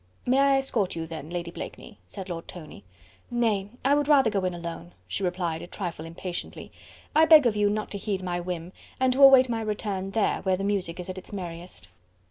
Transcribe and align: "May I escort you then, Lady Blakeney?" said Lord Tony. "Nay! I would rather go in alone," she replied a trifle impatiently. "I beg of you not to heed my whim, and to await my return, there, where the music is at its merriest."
"May 0.25 0.39
I 0.39 0.57
escort 0.57 0.95
you 0.95 1.05
then, 1.05 1.29
Lady 1.29 1.51
Blakeney?" 1.51 1.99
said 2.07 2.27
Lord 2.27 2.47
Tony. 2.47 2.83
"Nay! 3.29 3.67
I 3.85 3.93
would 3.93 4.07
rather 4.07 4.31
go 4.31 4.43
in 4.45 4.53
alone," 4.55 4.93
she 5.07 5.21
replied 5.23 5.61
a 5.61 5.67
trifle 5.67 6.05
impatiently. 6.07 6.71
"I 7.15 7.25
beg 7.25 7.45
of 7.45 7.55
you 7.55 7.69
not 7.69 7.91
to 7.91 7.99
heed 7.99 8.23
my 8.23 8.39
whim, 8.39 8.73
and 8.99 9.13
to 9.13 9.21
await 9.21 9.47
my 9.47 9.61
return, 9.61 10.09
there, 10.09 10.41
where 10.41 10.57
the 10.57 10.63
music 10.63 10.99
is 10.99 11.07
at 11.07 11.19
its 11.19 11.31
merriest." 11.31 11.87